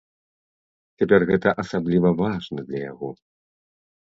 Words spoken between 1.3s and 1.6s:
гэта